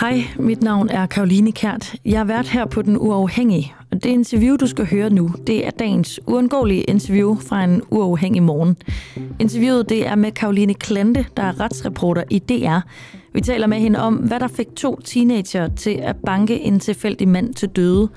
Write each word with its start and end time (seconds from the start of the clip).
Hej, 0.00 0.24
mit 0.38 0.62
navn 0.62 0.88
er 0.88 1.06
Karoline 1.06 1.52
Kært. 1.52 1.96
Jeg 2.04 2.20
er 2.20 2.24
vært 2.24 2.48
her 2.48 2.66
på 2.66 2.82
Den 2.82 2.96
Uafhængige. 2.96 3.74
Og 3.92 4.02
det 4.04 4.10
interview, 4.10 4.56
du 4.56 4.66
skal 4.66 4.86
høre 4.86 5.10
nu, 5.10 5.30
det 5.46 5.66
er 5.66 5.70
dagens 5.70 6.20
uundgåelige 6.26 6.82
interview 6.82 7.36
fra 7.36 7.64
en 7.64 7.82
uafhængig 7.90 8.42
morgen. 8.42 8.76
Interviewet 9.38 9.88
det 9.88 10.06
er 10.06 10.14
med 10.14 10.32
Karoline 10.32 10.74
Klante, 10.74 11.26
der 11.36 11.42
er 11.42 11.60
retsreporter 11.60 12.22
i 12.30 12.38
DR. 12.38 12.78
Vi 13.32 13.40
taler 13.40 13.66
med 13.66 13.78
hende 13.78 13.98
om, 13.98 14.14
hvad 14.14 14.40
der 14.40 14.48
fik 14.48 14.76
to 14.76 15.00
teenager 15.04 15.68
til 15.68 15.90
at 15.90 16.16
banke 16.26 16.60
en 16.60 16.80
tilfældig 16.80 17.28
mand 17.28 17.54
til 17.54 17.68
døde. 17.68 18.08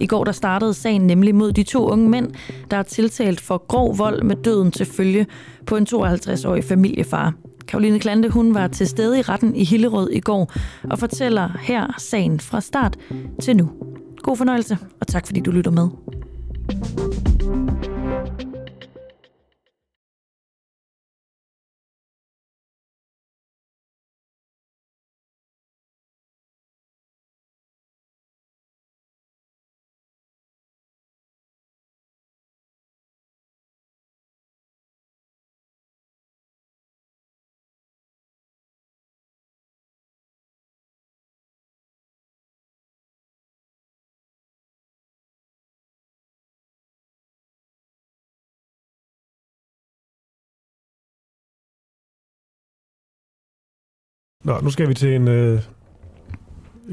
I 0.00 0.06
går 0.06 0.24
der 0.24 0.32
startede 0.32 0.74
sagen 0.74 1.06
nemlig 1.06 1.34
mod 1.34 1.52
de 1.52 1.62
to 1.62 1.88
unge 1.88 2.08
mænd, 2.08 2.28
der 2.70 2.76
er 2.76 2.82
tiltalt 2.82 3.40
for 3.40 3.66
grov 3.68 3.98
vold 3.98 4.22
med 4.22 4.36
døden 4.36 4.70
til 4.70 4.86
følge 4.86 5.26
på 5.66 5.76
en 5.76 5.86
52-årig 5.94 6.64
familiefar. 6.64 7.34
Karoline 7.68 7.98
Klante 7.98 8.28
hun 8.28 8.54
var 8.54 8.68
til 8.68 8.86
stede 8.86 9.18
i 9.18 9.22
retten 9.22 9.56
i 9.56 9.64
Hillerød 9.64 10.10
i 10.10 10.20
går 10.20 10.52
og 10.90 10.98
fortæller 10.98 11.48
her 11.60 11.94
sagen 11.98 12.40
fra 12.40 12.60
start 12.60 12.96
til 13.42 13.56
nu. 13.56 13.70
God 14.22 14.36
fornøjelse, 14.36 14.78
og 15.00 15.06
tak 15.06 15.26
fordi 15.26 15.40
du 15.40 15.50
lytter 15.50 15.70
med. 15.70 15.88
Nå, 54.44 54.60
nu 54.60 54.70
skal 54.70 54.88
vi 54.88 54.94
til 54.94 55.14
en, 55.14 55.28
øh, 55.28 55.60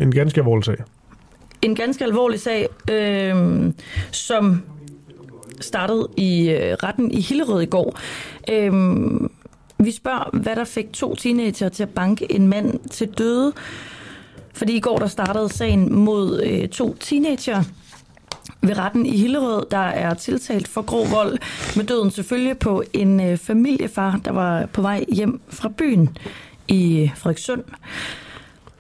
en 0.02 0.12
ganske 0.12 0.42
alvorlig 0.42 0.66
sag. 0.66 0.76
En 1.62 1.76
ganske 1.76 2.04
alvorlig 2.04 2.40
sag, 2.40 2.68
øh, 2.92 3.74
som 4.12 4.62
startede 5.62 6.08
i 6.18 6.50
øh, 6.50 6.74
retten 6.74 7.12
i 7.12 7.22
Hillerød 7.22 7.62
i 7.62 7.66
går. 7.66 8.00
Øh, 8.52 8.74
vi 9.80 9.92
spørger, 9.92 10.38
hvad 10.38 10.56
der 10.56 10.64
fik 10.64 10.94
to 10.94 11.16
teenager 11.16 11.70
til 11.70 11.84
at 11.84 11.90
banke 11.90 12.32
en 12.32 12.48
mand 12.48 12.80
til 12.90 13.08
døde. 13.08 13.54
Fordi 14.54 14.76
i 14.76 14.80
går 14.80 14.98
der 14.98 15.08
startede 15.08 15.50
sagen 15.54 15.96
mod 15.96 16.42
øh, 16.44 16.70
to 16.70 16.96
teenager 17.00 17.64
ved 18.62 18.78
retten 18.78 19.06
i 19.06 19.18
Hillerød, 19.18 19.66
der 19.72 19.78
er 19.78 20.14
tiltalt 20.14 20.68
for 20.68 20.82
grov 20.82 21.12
vold 21.12 21.38
med 21.76 21.86
døden 21.86 22.12
selvfølgelig 22.12 22.58
på 22.58 22.84
en 22.94 23.20
øh, 23.22 23.38
familiefar, 23.38 24.20
der 24.26 24.32
var 24.32 24.66
på 24.66 24.82
vej 24.82 25.06
hjem 25.08 25.42
fra 25.50 25.70
byen 25.70 26.18
i 26.68 27.12
Frederikssund. 27.16 27.64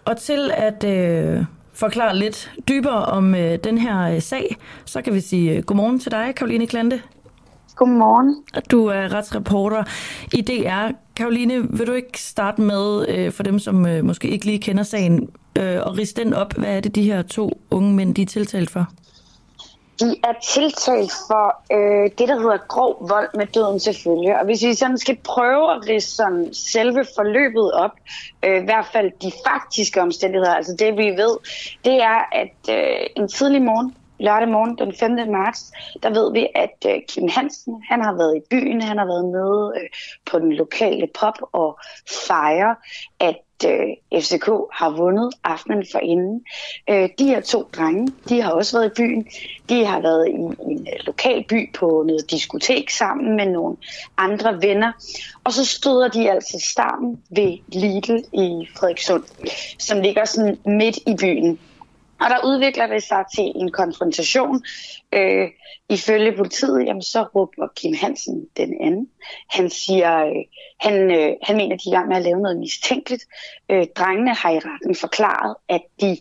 Og 0.05 0.17
til 0.17 0.52
at 0.53 0.83
øh, 0.83 1.45
forklare 1.73 2.16
lidt 2.16 2.52
dybere 2.67 3.05
om 3.05 3.35
øh, 3.35 3.59
den 3.63 3.77
her 3.77 4.02
øh, 4.02 4.21
sag, 4.21 4.57
så 4.85 5.02
kan 5.02 5.13
vi 5.13 5.19
sige 5.19 5.52
øh, 5.52 5.63
godmorgen 5.63 5.99
til 5.99 6.11
dig, 6.11 6.33
Karoline 6.35 6.67
Klante. 6.67 7.02
Godmorgen. 7.75 8.43
Du 8.71 8.85
er 8.85 9.13
retsreporter 9.13 9.83
i 10.33 10.41
DR. 10.41 10.91
Karoline, 11.15 11.77
vil 11.77 11.88
du 11.88 11.93
ikke 11.93 12.21
starte 12.21 12.61
med, 12.61 13.05
øh, 13.09 13.31
for 13.31 13.43
dem 13.43 13.59
som 13.59 13.85
øh, 13.85 14.05
måske 14.05 14.27
ikke 14.27 14.45
lige 14.45 14.59
kender 14.59 14.83
sagen, 14.83 15.30
øh, 15.59 15.80
og 15.83 15.97
riste 15.97 16.23
den 16.23 16.33
op? 16.33 16.53
Hvad 16.53 16.77
er 16.77 16.80
det, 16.80 16.95
de 16.95 17.03
her 17.03 17.21
to 17.21 17.61
unge 17.71 17.93
mænd, 17.95 18.15
de 18.15 18.21
er 18.21 18.26
tiltalt 18.26 18.70
for? 18.70 18.87
De 19.99 20.15
er 20.23 20.33
tiltalt 20.43 21.11
for 21.27 21.45
øh, 21.71 22.11
det, 22.17 22.27
der 22.27 22.39
hedder 22.39 22.58
grov 22.58 23.09
vold 23.09 23.30
med 23.33 23.47
døden 23.47 23.80
selvfølgelig. 23.80 24.39
Og 24.39 24.45
hvis 24.45 24.63
vi 24.63 24.73
sådan 24.73 24.97
skal 24.97 25.17
prøve 25.23 25.71
at 25.75 25.87
riste 25.89 26.11
sådan 26.11 26.53
selve 26.53 27.05
forløbet 27.15 27.71
op, 27.73 27.91
øh, 28.45 28.61
i 28.61 28.65
hvert 28.65 28.85
fald 28.93 29.11
de 29.21 29.31
faktiske 29.47 30.02
omstændigheder, 30.02 30.53
altså 30.53 30.75
det 30.80 30.97
vi 30.97 31.09
ved, 31.09 31.37
det 31.85 32.02
er, 32.02 32.19
at 32.31 32.58
øh, 32.69 33.08
en 33.15 33.27
tidlig 33.27 33.61
morgen, 33.61 33.95
lørdag 34.19 34.49
morgen 34.49 34.77
den 34.77 34.93
5. 34.93 35.11
marts, 35.31 35.71
der 36.03 36.09
ved 36.09 36.33
vi, 36.33 36.47
at 36.55 36.77
øh, 36.87 37.02
Kim 37.09 37.27
Hansen, 37.27 37.83
han 37.89 38.02
har 38.02 38.14
været 38.14 38.37
i 38.37 38.41
byen, 38.49 38.81
han 38.81 38.97
har 38.97 39.05
været 39.05 39.25
nede 39.25 39.73
øh, 39.77 39.89
på 40.31 40.39
den 40.39 40.53
lokale 40.53 41.08
pop 41.19 41.37
og 41.52 41.79
fejre, 42.27 42.75
at 43.19 43.35
øh, 43.66 44.22
FCK 44.22 44.45
har 44.72 44.90
vundet 44.90 45.34
aftenen 45.44 45.86
for 45.92 46.00
inden. 46.00 46.44
Øh, 46.90 47.10
de 47.20 47.26
her 47.26 47.42
to 47.42 47.70
drenge, 47.78 48.12
de 48.30 48.42
har 48.42 48.52
også 48.52 48.78
været 48.78 48.92
i 48.92 48.94
byen. 48.98 49.28
De 49.70 49.86
har 49.86 50.02
været 50.02 50.28
i 50.28 50.32
en 50.32 50.88
øh, 50.94 51.00
lokal 51.06 51.45
by 51.50 51.73
på 51.73 52.04
noget 52.08 52.32
diskotek 52.32 52.90
sammen 52.90 53.36
med 53.36 53.45
nogle 53.45 53.78
andre 54.18 54.62
venner. 54.62 54.92
Og 55.44 55.54
så 55.54 55.66
støder 55.66 56.08
de 56.08 56.32
altså 56.32 56.72
sammen 56.76 57.22
ved 57.30 57.58
Lidl 57.68 58.18
i 58.34 58.68
Frederikssund, 58.76 59.23
som 59.80 60.02
ligger 60.02 60.26
sådan 60.26 60.58
midt 60.66 60.98
i 60.98 61.16
byen. 61.20 61.60
Og 62.22 62.30
der 62.30 62.45
udvikler 62.45 62.88
det 62.88 63.04
sig 63.04 63.23
til 63.36 63.52
en 63.55 63.72
konfrontation. 63.72 64.64
Øh, 65.14 65.48
ifølge 65.89 66.38
politiet, 66.38 66.86
jamen, 66.86 67.02
så 67.02 67.23
råber 67.23 67.67
Kim 67.76 67.94
Hansen 67.94 68.48
den 68.58 68.73
anden. 68.82 69.10
Han 69.50 69.70
siger, 69.70 70.26
øh, 70.26 70.44
han, 70.80 71.11
øh, 71.11 71.33
han 71.44 71.58
mener, 71.58 71.76
at 71.76 71.82
de 71.83 71.89
er 71.89 71.94
i 71.94 71.95
gang 71.95 72.08
med 72.08 72.17
at 72.17 72.23
lave 72.23 72.39
noget 72.39 72.58
mistænkeligt. 72.58 73.26
Øh, 73.70 73.88
drengene 73.98 74.33
har 74.33 74.52
i 74.52 74.60
retten 74.60 74.95
forklaret, 74.95 75.56
at 75.70 75.82
de 76.02 76.17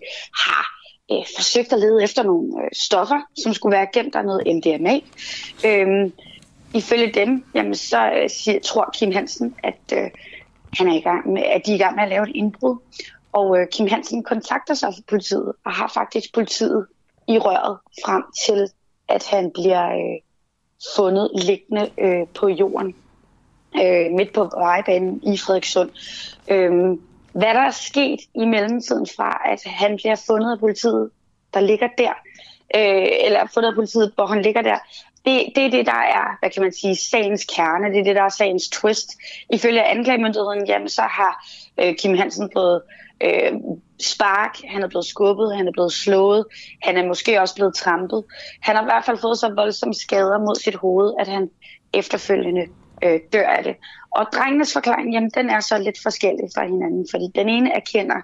har 0.47 0.67
øh, 1.12 1.25
forsøgt 1.37 1.73
at 1.73 1.81
lede 1.81 2.05
efter 2.05 2.23
nogle 2.23 2.62
øh, 2.62 2.71
stoffer, 2.73 3.21
som 3.37 3.55
skulle 3.55 3.77
være 3.77 3.87
gemt 3.93 4.15
der 4.15 4.23
noget 4.23 4.56
MDMA. 4.56 5.01
Øh, 5.65 6.11
ifølge 6.75 7.12
dem, 7.12 7.45
jamen, 7.55 7.75
så 7.75 8.11
øh, 8.11 8.31
siger, 8.31 8.61
tror 8.61 8.91
Kim 8.95 9.12
Hansen, 9.12 9.55
at 9.65 9.93
øh, 9.93 10.11
han 10.79 10.89
er 10.89 10.95
i 10.95 11.01
gang 11.01 11.33
med, 11.33 11.43
at 11.43 11.67
de 11.67 11.71
er 11.71 11.75
i 11.75 11.79
gang 11.79 11.95
med 11.97 12.03
at 12.03 12.09
lave 12.09 12.29
et 12.29 12.37
indbrud. 12.37 12.77
Og 13.37 13.59
øh, 13.59 13.67
Kim 13.73 13.87
Hansen 13.87 14.23
kontakter 14.23 14.75
sig 14.75 14.95
for 14.95 15.03
politiet, 15.09 15.53
og 15.65 15.73
har 15.73 15.91
faktisk 15.95 16.35
politiet 16.35 16.87
i 17.29 17.39
røret 17.39 17.79
frem 18.05 18.23
til, 18.47 18.69
at 19.09 19.27
han 19.27 19.51
bliver 19.55 19.87
øh, 19.89 20.21
fundet 20.97 21.31
liggende 21.35 21.91
øh, 21.99 22.27
på 22.35 22.49
jorden 22.49 22.95
øh, 23.83 24.13
midt 24.13 24.33
på 24.33 24.45
vejbanen 24.45 25.21
i 25.23 25.39
Frederikssund. 25.39 25.91
Øh, 26.51 26.99
hvad 27.33 27.55
der 27.55 27.61
er 27.61 27.71
sket 27.71 28.21
i 28.35 28.45
mellemtiden 28.45 29.07
fra, 29.17 29.41
at 29.53 29.63
han 29.67 29.97
bliver 29.97 30.17
fundet 30.27 30.53
af 30.53 30.59
politiet, 30.59 31.11
der 31.55 31.61
ligger 31.61 31.89
der, 31.99 32.13
øh, 32.77 33.09
eller 33.25 33.47
fundet 33.55 33.69
af 33.69 33.75
politiet, 33.75 34.13
hvor 34.15 34.27
han 34.27 34.43
ligger 34.43 34.63
der, 34.63 34.79
det, 35.25 35.53
det 35.55 35.67
er 35.67 35.71
det, 35.71 35.87
der 35.87 36.03
er, 36.19 36.39
hvad 36.41 36.51
kan 36.51 36.63
man 36.63 36.73
sige, 36.73 36.97
sagens 36.97 37.45
kerne, 37.45 37.93
det 37.93 38.01
er 38.01 38.05
det, 38.05 38.17
der 38.17 38.23
er 38.23 38.29
sagens 38.29 38.69
twist. 38.69 39.11
Ifølge 39.53 39.83
anklagemyndigheden, 39.83 40.67
jamen 40.67 40.89
så 40.89 41.03
har 41.03 41.45
øh, 41.79 41.95
Kim 41.97 42.15
Hansen 42.15 42.49
blevet 42.49 42.83
øh, 43.21 43.53
spark, 44.03 44.56
han 44.69 44.82
er 44.82 44.88
blevet 44.88 45.06
skubbet, 45.06 45.56
han 45.56 45.69
er 45.69 45.72
blevet 45.72 45.93
slået, 45.93 46.44
han 46.82 46.97
er 46.97 47.06
måske 47.06 47.41
også 47.41 47.54
blevet 47.54 47.75
trampet. 47.75 48.25
Han 48.60 48.77
har 48.77 48.82
i 48.82 48.87
hvert 48.87 49.04
fald 49.04 49.19
fået 49.19 49.38
så 49.38 49.53
voldsomme 49.56 49.94
skader 49.94 50.38
mod 50.38 50.54
sit 50.54 50.75
hoved, 50.75 51.15
at 51.19 51.28
han 51.28 51.50
efterfølgende 51.94 52.66
øh, 53.05 53.21
dør 53.32 53.49
af 53.49 53.65
det. 53.65 53.76
Og 54.10 54.26
drengenes 54.32 54.72
forklaring, 54.72 55.12
jamen 55.12 55.31
den 55.31 55.50
er 55.50 55.60
så 55.60 55.78
lidt 55.78 56.03
forskellig 56.03 56.49
fra 56.55 56.65
hinanden, 56.66 57.06
fordi 57.10 57.26
den 57.34 57.49
ene 57.49 57.72
erkender 57.72 58.16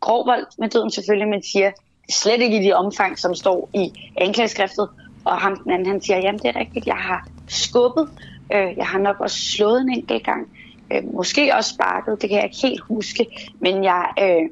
grov 0.00 0.26
vold 0.26 0.46
med 0.58 0.68
døden 0.68 0.90
selvfølgelig, 0.90 1.28
men 1.28 1.42
siger 1.42 1.70
slet 2.10 2.40
ikke 2.40 2.60
i 2.60 2.64
de 2.64 2.72
omfang, 2.72 3.18
som 3.18 3.34
står 3.34 3.70
i 3.74 3.92
anklageskriftet, 4.16 4.88
og 5.24 5.36
ham 5.36 5.56
den 5.56 5.72
anden, 5.72 5.86
han 5.86 6.00
siger, 6.00 6.18
jamen 6.18 6.38
det 6.38 6.48
er 6.48 6.60
rigtigt, 6.60 6.86
jeg 6.86 6.96
har 6.96 7.28
skubbet, 7.48 8.08
øh, 8.52 8.76
jeg 8.76 8.86
har 8.86 8.98
nok 8.98 9.20
også 9.20 9.36
slået 9.36 9.80
en 9.80 9.92
enkelt 9.98 10.24
gang, 10.24 10.48
øh, 10.92 11.14
måske 11.14 11.54
også 11.54 11.74
sparket, 11.74 12.22
det 12.22 12.28
kan 12.30 12.36
jeg 12.36 12.44
ikke 12.44 12.62
helt 12.62 12.80
huske, 12.80 13.26
men 13.60 13.84
jeg 13.84 14.06
øh, 14.18 14.50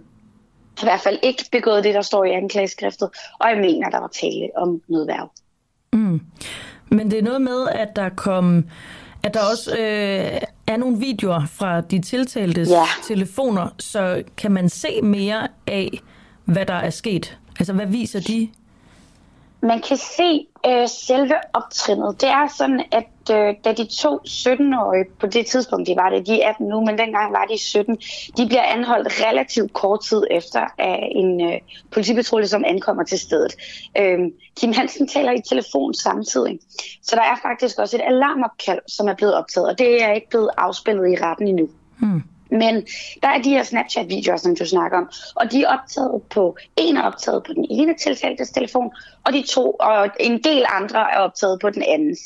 har 0.79 0.87
i 0.87 0.91
hvert 0.91 1.01
fald 1.01 1.19
ikke 1.23 1.45
begået 1.53 1.85
det, 1.85 1.95
der 1.95 2.03
står 2.03 2.25
i 2.25 2.31
anklageskriftet, 2.31 3.09
og 3.41 3.49
jeg 3.49 3.59
mener, 3.59 3.91
der 3.91 4.01
var 4.01 4.09
tale 4.21 4.49
om 4.57 4.83
noget 4.89 5.07
værv. 5.07 5.33
Mm. 5.93 6.21
Men 6.89 7.11
det 7.11 7.19
er 7.19 7.23
noget 7.23 7.43
med, 7.43 7.69
at 7.69 7.97
der 7.97 8.09
kom 8.09 8.65
at 9.25 9.35
der 9.35 9.41
også 9.51 9.71
øh, 9.71 10.41
er 10.67 10.77
nogle 10.77 10.99
videoer 10.99 11.47
fra 11.47 11.81
de 11.81 12.03
tiltaltes 12.03 12.71
ja. 12.71 12.85
telefoner, 13.03 13.69
så 13.79 14.23
kan 14.37 14.53
man 14.53 14.69
se 14.69 15.03
mere 15.03 15.49
af, 15.67 15.91
hvad 16.45 16.67
der 16.67 16.75
er 16.75 16.91
sket. 16.91 17.39
Altså, 17.59 17.73
hvad 17.73 17.87
viser 17.87 18.21
de? 18.21 18.49
Man 19.61 19.83
kan 19.89 19.97
se 19.97 20.47
øh, 20.67 20.89
selve 20.89 21.35
optrinnet, 21.53 22.21
det 22.21 22.29
er 22.29 22.49
sådan, 22.59 22.85
at 22.93 23.07
øh, 23.31 23.55
da 23.65 23.73
de 23.73 23.85
to 23.85 24.21
17-årige, 24.27 25.05
på 25.21 25.27
det 25.27 25.47
tidspunkt 25.47 25.87
de 25.87 25.97
var 25.97 26.11
det, 26.11 26.27
de 26.27 26.43
er 26.43 26.49
18 26.49 26.69
nu, 26.69 26.81
men 26.81 26.99
dengang 26.99 27.33
var 27.33 27.45
de 27.45 27.59
17, 27.59 27.97
de 28.37 28.47
bliver 28.47 28.63
anholdt 28.63 29.09
relativt 29.27 29.73
kort 29.73 30.01
tid 30.05 30.23
efter 30.31 30.61
af 30.79 31.09
en 31.15 31.41
øh, 31.41 31.59
politipatrulje, 31.91 32.47
som 32.47 32.65
ankommer 32.67 33.05
til 33.05 33.19
stedet. 33.19 33.57
Øh, 33.99 34.19
Kim 34.61 34.73
Hansen 34.73 35.09
taler 35.09 35.33
i 35.33 35.43
telefon 35.49 35.95
samtidig, 35.95 36.59
så 37.03 37.17
der 37.17 37.23
er 37.23 37.37
faktisk 37.43 37.79
også 37.79 37.97
et 37.97 38.03
alarmopkald, 38.07 38.81
som 38.89 39.09
er 39.09 39.15
blevet 39.15 39.35
optaget, 39.35 39.69
og 39.69 39.79
det 39.79 40.03
er 40.03 40.13
ikke 40.13 40.29
blevet 40.29 40.51
afspillet 40.57 41.13
i 41.13 41.17
retten 41.23 41.49
endnu. 41.49 41.69
Hmm. 41.99 42.23
Men 42.51 42.87
der 43.23 43.29
er 43.29 43.43
de 43.43 43.51
her 43.51 43.63
Snapchat-videoer, 43.63 44.37
som 44.37 44.57
du 44.57 44.67
snakker 44.67 44.99
om, 44.99 45.11
og 45.35 45.53
de 45.53 45.63
er 45.63 45.69
optaget 45.69 46.23
på, 46.31 46.57
en 46.77 46.97
er 46.97 47.03
optaget 47.03 47.45
på 47.45 47.53
den 47.53 47.67
ene 47.71 47.95
tiltaltes 47.95 48.51
telefon, 48.51 48.91
og 49.27 49.33
de 49.33 49.43
to, 49.43 49.71
og 49.71 50.09
en 50.21 50.43
del 50.45 50.65
andre 50.69 51.13
er 51.13 51.19
optaget 51.19 51.61
på 51.61 51.71
den 51.71 51.83
andens. 51.83 52.21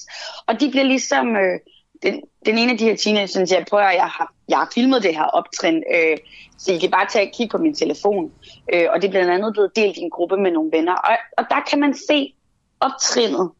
Og 0.47 0.61
de 0.61 0.71
bliver 0.71 0.85
ligesom, 0.85 1.37
øh, 1.37 1.61
den, 2.03 2.23
den 2.47 2.59
ene 2.59 2.73
af 2.73 2.79
de 2.79 2.85
her 2.85 2.97
teenager 2.97 3.45
siger, 3.45 3.65
prøv 3.71 3.81
at 3.81 3.95
jeg 3.95 4.07
har, 4.07 4.33
jeg 4.49 4.59
har 4.59 4.71
filmet 4.75 5.03
det 5.03 5.15
her 5.17 5.25
optrin, 5.25 5.83
øh, 5.95 6.17
så 6.59 6.73
I 6.73 6.79
kan 6.79 6.91
bare 6.91 7.07
tage 7.07 7.27
og 7.27 7.33
kigge 7.35 7.51
på 7.51 7.59
min 7.59 7.75
telefon. 7.75 8.33
Øh, 8.73 8.87
og 8.91 9.03
det 9.03 9.09
er 9.09 9.11
blandt 9.11 9.31
andet 9.31 9.53
blevet 9.53 9.77
delt 9.77 9.97
i 9.97 10.01
en 10.01 10.11
gruppe 10.11 10.37
med 10.37 10.51
nogle 10.51 10.71
venner. 10.73 10.95
Og, 10.95 11.17
og 11.39 11.45
der 11.51 11.61
kan 11.71 11.81
man 11.81 11.95
se 11.95 12.35
optrinet 12.81 13.51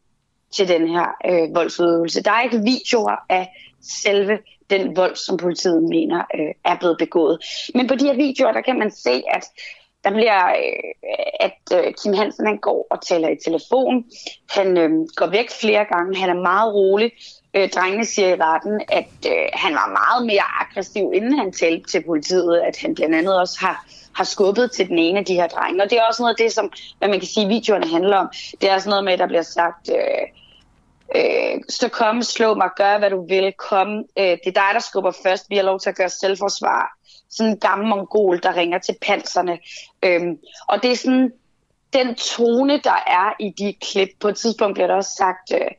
til 0.57 0.69
den 0.69 0.89
her 0.89 1.07
øh, 1.27 1.55
voldsudøvelse. 1.55 2.23
Der 2.23 2.31
er 2.31 2.43
ikke 2.43 2.63
videoer 2.63 3.17
af 3.29 3.49
selve 3.83 4.39
den 4.71 4.97
vold, 4.97 5.17
som 5.17 5.37
politiet 5.37 5.83
mener 5.83 6.19
øh, 6.35 6.55
er 6.65 6.77
blevet 6.79 6.99
begået. 6.99 7.39
Men 7.75 7.89
på 7.89 7.95
de 7.95 8.05
her 8.05 8.15
videoer, 8.15 8.53
der 8.53 8.61
kan 8.61 8.79
man 8.79 8.91
se, 8.91 9.23
at 9.31 9.45
der 10.05 10.11
bliver, 10.11 10.49
øh, 10.49 10.93
at 11.41 11.61
øh, 11.79 11.95
Kim 12.03 12.13
Hansen 12.13 12.47
han 12.47 12.59
går 12.59 12.87
og 12.91 13.07
taler 13.07 13.29
i 13.29 13.37
telefon. 13.45 14.05
Han 14.51 14.77
øh, 14.77 14.91
går 15.17 15.27
væk 15.27 15.51
flere 15.61 15.85
gange. 15.85 16.21
Han 16.21 16.31
er 16.31 16.43
meget 16.43 16.75
rolig. 16.75 17.13
Øh, 17.55 17.69
drengene 17.71 18.05
siger 18.05 18.29
i 18.29 18.41
retten, 18.41 18.81
at 18.89 19.15
øh, 19.27 19.47
han 19.53 19.73
var 19.73 19.89
meget 20.01 20.27
mere 20.27 20.47
aggressiv, 20.61 21.13
inden 21.15 21.39
han 21.39 21.53
talte 21.53 21.91
til 21.91 22.05
politiet. 22.05 22.61
At 22.61 22.79
han 22.83 22.95
blandt 22.95 23.15
andet 23.15 23.41
også 23.41 23.57
har 23.61 23.85
har 24.19 24.25
skubbet 24.25 24.73
til 24.73 24.89
den 24.89 24.99
ene 24.99 25.19
af 25.19 25.25
de 25.25 25.35
her 25.35 25.47
drenge. 25.47 25.83
Og 25.83 25.91
det 25.91 25.99
er 25.99 26.03
også 26.03 26.23
noget 26.23 26.35
af 26.35 26.45
det, 26.45 26.53
som 26.53 26.73
hvad 26.99 27.09
man 27.09 27.21
kan 27.21 27.29
sige, 27.29 27.49
videoerne 27.49 27.89
handler 27.89 28.17
om. 28.17 28.29
Det 28.61 28.71
er 28.71 28.79
sådan 28.79 28.91
noget 28.91 29.05
med, 29.05 29.13
at 29.13 29.19
der 29.19 29.27
bliver 29.27 29.43
sagt, 29.43 29.91
øh, 29.91 30.25
Øh, 31.17 31.61
så 31.69 31.89
kom, 31.89 32.23
slå 32.23 32.55
mig, 32.55 32.69
gør 32.77 32.99
hvad 32.99 33.11
du 33.11 33.27
vil, 33.29 33.53
kom. 33.53 33.89
Øh, 34.19 34.25
det 34.25 34.47
er 34.47 34.51
dig, 34.51 34.71
der 34.75 34.81
skubber 34.81 35.13
først. 35.23 35.51
Vi 35.51 35.57
har 35.57 35.63
lov 35.63 35.81
til 35.81 35.91
at 35.91 35.97
gøre 35.97 36.09
selvforsvar. 36.09 36.99
Sådan 37.31 37.53
en 37.53 37.59
gammel 37.59 37.89
mongol, 37.89 38.43
der 38.43 38.57
ringer 38.57 38.79
til 38.79 38.97
panserne. 39.03 39.59
Øh, 40.03 40.23
og 40.69 40.83
det 40.83 40.93
er 40.93 40.97
sådan 40.97 41.33
den 41.93 42.15
tone, 42.15 42.81
der 42.85 43.03
er 43.07 43.33
i 43.41 43.55
de 43.59 43.75
klip. 43.81 44.09
På 44.21 44.29
et 44.29 44.37
tidspunkt 44.37 44.75
bliver 44.75 44.87
der 44.87 44.95
også 44.95 45.15
sagt, 45.17 45.53
øh, 45.55 45.71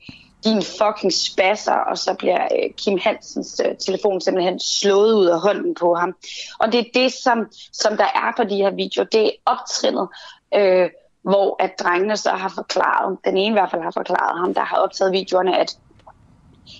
din 0.44 0.64
fucking 0.64 1.14
spasser, 1.14 1.74
og 1.74 1.98
så 1.98 2.14
bliver 2.14 2.44
øh, 2.44 2.74
Kim 2.78 3.00
Hansens 3.02 3.62
øh, 3.66 3.78
telefon 3.78 4.22
simpelthen 4.22 4.60
slået 4.60 5.14
ud 5.14 5.26
af 5.26 5.42
hånden 5.42 5.76
på 5.76 5.96
ham. 5.96 6.16
Og 6.60 6.72
det 6.72 6.80
er 6.80 6.92
det, 6.94 7.14
som, 7.14 7.48
som 7.74 7.98
der 7.98 8.04
er 8.16 8.34
på 8.38 8.44
de 8.44 8.56
her 8.56 8.72
videoer. 8.72 9.06
Det 9.06 9.26
er 9.26 9.32
optrinnet. 9.46 10.08
Øh, 10.56 10.90
hvor 11.24 11.64
at 11.64 11.80
drengene 11.80 12.18
så 12.18 12.30
har 12.30 12.50
forklaret, 12.56 13.18
den 13.26 13.38
ene 13.38 13.50
i 13.50 13.60
hvert 13.60 13.72
fald 13.72 13.82
har 13.82 13.92
forklaret 13.92 14.40
ham, 14.40 14.54
der 14.54 14.62
har 14.62 14.78
optaget 14.78 15.12
videoerne, 15.12 15.58
at, 15.58 15.78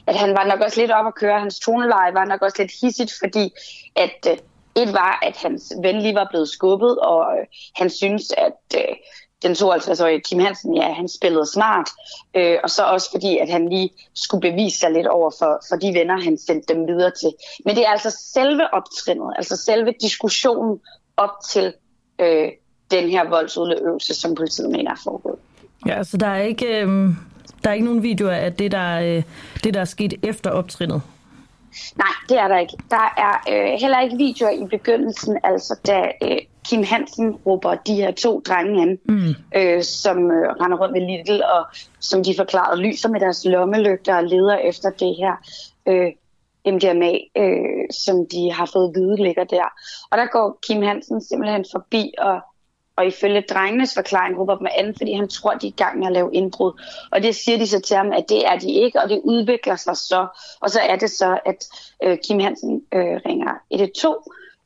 at 0.08 0.16
han 0.16 0.30
var 0.30 0.46
nok 0.46 0.60
også 0.60 0.82
lidt 0.82 0.92
op 0.92 1.08
at 1.08 1.16
køre, 1.16 1.40
hans 1.40 1.60
toneleje 1.60 2.14
var 2.14 2.26
nok 2.26 2.42
også 2.42 2.56
lidt 2.60 2.72
hissigt, 2.82 3.14
fordi 3.24 3.54
at 3.96 4.28
øh, 4.32 4.38
et 4.76 4.94
var, 4.94 5.20
at 5.22 5.38
hans 5.38 5.74
ven 5.84 6.02
lige 6.02 6.16
var 6.16 6.28
blevet 6.30 6.50
skubbet, 6.50 7.00
og 7.00 7.26
øh, 7.38 7.46
han 7.76 7.90
synes, 7.90 8.32
at 8.38 8.78
øh, 8.78 8.96
den 9.44 9.52
52-årige 9.52 10.22
Kim 10.22 10.40
Hansen, 10.40 10.76
ja, 10.76 10.94
han 10.94 11.08
spillede 11.08 11.46
smart, 11.46 11.90
øh, 12.36 12.58
og 12.64 12.70
så 12.70 12.84
også 12.84 13.12
fordi, 13.12 13.38
at 13.38 13.50
han 13.50 13.70
lige 13.70 13.90
skulle 14.16 14.52
bevise 14.52 14.80
sig 14.80 14.92
lidt 14.92 15.08
over 15.08 15.32
for, 15.40 15.62
for 15.70 15.76
de 15.76 15.94
venner, 15.94 16.22
han 16.22 16.38
sendte 16.38 16.74
dem 16.74 16.88
videre 16.88 17.12
til. 17.12 17.34
Men 17.66 17.76
det 17.76 17.86
er 17.86 17.90
altså 17.90 18.18
selve 18.34 18.74
optrinnet, 18.74 19.34
altså 19.38 19.56
selve 19.56 19.94
diskussionen 20.02 20.80
op 21.18 21.34
til 21.52 21.74
øh, 22.20 22.50
den 22.92 23.10
her 23.10 23.30
voldsudøvelse, 23.30 24.14
som 24.14 24.36
politiet 24.36 24.70
mener 24.70 24.92
er 24.92 25.02
foregået. 25.04 25.40
Ja, 25.86 26.04
så 26.04 26.18
der 26.18 26.28
er 26.28 26.42
ikke, 26.42 26.82
øh, 26.82 27.10
der 27.64 27.70
er 27.70 27.74
ikke 27.74 27.86
nogen 27.86 28.04
videoer 28.04 28.36
af 28.36 28.54
det, 28.54 28.72
der, 28.72 29.00
øh, 29.00 29.24
det, 29.64 29.74
der 29.74 29.80
er 29.80 29.86
sket 29.86 30.14
efter 30.24 30.50
optrinnet? 30.50 31.02
Nej, 31.96 32.14
det 32.30 32.38
er 32.40 32.48
der 32.48 32.58
ikke. 32.58 32.74
Der 32.90 33.14
er 33.18 33.44
øh, 33.52 33.80
heller 33.80 34.00
ikke 34.00 34.18
videoer 34.18 34.52
i 34.52 34.66
begyndelsen, 34.70 35.38
altså 35.44 35.80
da 35.88 36.12
øh, 36.24 36.38
Kim 36.70 36.84
Hansen 36.84 37.32
råber 37.36 37.76
de 37.76 37.96
her 37.96 38.12
to 38.12 38.42
drenge 38.48 38.82
an, 38.82 39.00
mm. 39.06 39.36
øh, 39.56 39.84
som 39.84 40.18
øh, 40.32 40.50
render 40.62 40.78
rundt 40.78 40.94
med 40.94 41.02
Little, 41.02 41.52
og 41.52 41.66
som 42.00 42.24
de 42.24 42.34
forklarede, 42.38 42.82
lyser 42.82 43.10
med 43.10 43.20
deres 43.20 43.46
lommelygter 43.46 44.16
og 44.16 44.24
leder 44.24 44.58
efter 44.58 44.90
det 44.90 45.16
her 45.16 45.34
øh, 45.88 46.12
MDMA, 46.74 47.14
øh, 47.38 47.86
som 47.92 48.26
de 48.32 48.52
har 48.54 48.70
fået 48.74 48.92
vide 48.96 49.16
ligger 49.16 49.44
der. 49.44 49.68
Og 50.12 50.18
der 50.18 50.26
går 50.26 50.60
Kim 50.68 50.82
Hansen 50.82 51.22
simpelthen 51.22 51.66
forbi 51.72 52.14
og 52.18 52.42
og 53.00 53.06
ifølge 53.06 53.42
drengenes 53.42 53.94
forklaring 53.94 54.40
råber 54.40 54.58
dem 54.58 54.68
an, 54.78 54.96
fordi 54.98 55.14
han 55.14 55.28
tror, 55.28 55.54
de 55.54 55.68
er 55.68 55.72
i 55.72 55.82
gang 55.84 56.00
med 56.00 56.08
at 56.08 56.14
lave 56.14 56.34
indbrud. 56.34 56.82
Og 57.12 57.24
det 57.24 57.36
siger 57.36 57.58
de 57.58 57.68
så 57.68 57.80
til 57.80 57.98
ham, 57.98 58.12
at 58.12 58.26
det 58.30 58.46
er 58.46 58.58
de 58.58 58.72
ikke, 58.72 59.02
og 59.02 59.10
det 59.10 59.22
udvikler 59.24 59.76
sig 59.76 59.98
så. 59.98 60.28
Og 60.60 60.70
så 60.70 60.80
er 60.80 60.96
det 60.96 61.10
så, 61.10 61.40
at 61.46 61.68
øh, 62.04 62.18
Kim 62.28 62.40
Hansen 62.40 62.84
øh, 62.94 63.20
ringer 63.26 63.54
112, 63.72 64.24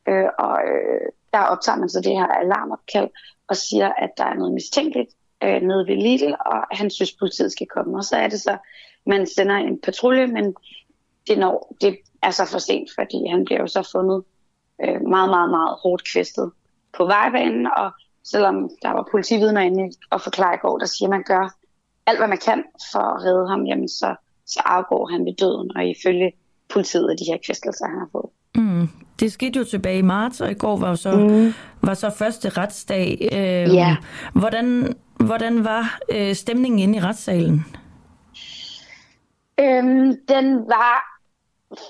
øh, 0.07 0.25
og 0.39 0.59
øh, 0.67 1.01
der 1.33 1.39
optager 1.39 1.77
man 1.77 1.89
så 1.89 2.01
det 2.01 2.11
her 2.11 2.25
alarmopkald 2.25 3.09
og 3.47 3.55
siger, 3.57 3.89
at 3.97 4.09
der 4.17 4.23
er 4.23 4.33
noget 4.33 4.53
mistænkeligt 4.53 5.09
øh, 5.43 5.61
nede 5.61 5.87
ved 5.87 5.95
Lidl, 5.95 6.33
og 6.45 6.57
han 6.71 6.89
synes, 6.89 7.13
politiet 7.13 7.51
skal 7.51 7.67
komme. 7.67 7.97
Og 7.97 8.03
så 8.03 8.15
er 8.15 8.27
det 8.27 8.41
så, 8.41 8.57
man 9.05 9.27
sender 9.27 9.55
en 9.55 9.81
patrulje, 9.81 10.27
men 10.27 10.55
det, 11.27 11.37
når, 11.37 11.75
det 11.81 11.97
er 12.23 12.31
så 12.31 12.45
for 12.45 12.59
sent, 12.59 12.89
fordi 12.95 13.27
han 13.27 13.45
bliver 13.45 13.61
jo 13.61 13.67
så 13.67 13.89
fundet 13.91 14.23
øh, 14.83 15.01
meget, 15.01 15.29
meget, 15.29 15.49
meget 15.49 15.77
hårdt 15.83 16.03
kvæstet 16.13 16.51
på 16.97 17.05
vejbanen, 17.05 17.67
og 17.77 17.91
selvom 18.23 18.69
der 18.81 18.89
var 18.89 19.07
politividner 19.11 19.61
inde 19.61 19.95
og 20.09 20.21
forklare 20.21 20.55
i 20.55 20.57
går, 20.61 20.77
der 20.77 20.85
siger, 20.85 21.07
at 21.07 21.09
man 21.09 21.23
gør 21.23 21.55
alt, 22.07 22.19
hvad 22.19 22.27
man 22.27 22.37
kan 22.37 22.63
for 22.91 22.99
at 22.99 23.23
redde 23.23 23.49
ham, 23.49 23.65
jamen 23.65 23.89
så, 23.89 24.15
så 24.45 24.61
afgår 24.65 25.07
han 25.11 25.25
ved 25.25 25.33
døden, 25.33 25.77
og 25.77 25.85
ifølge 25.85 26.31
politiet 26.69 27.09
af 27.09 27.17
de 27.17 27.25
her 27.31 27.37
kvæstelser, 27.45 27.87
han 27.87 27.99
har 27.99 28.09
fået. 28.11 28.29
Mm. 28.55 28.89
Det 29.19 29.31
skete 29.31 29.59
jo 29.59 29.65
tilbage 29.65 29.97
i 29.97 30.01
marts, 30.01 30.41
og 30.41 30.51
i 30.51 30.53
går 30.53 30.77
var 30.77 30.95
så, 30.95 31.11
mm. 31.11 31.53
var 31.81 31.93
så 31.93 32.09
første 32.09 32.49
retsdag. 32.49 33.17
Øh, 33.21 33.75
ja. 33.75 33.95
hvordan, 34.33 34.93
hvordan 35.15 35.63
var 35.63 35.99
øh, 36.11 36.35
stemningen 36.35 36.79
inde 36.79 36.97
i 36.97 37.01
retssalen? 37.01 37.65
Øhm, 39.59 40.15
den 40.27 40.55
var 40.55 41.19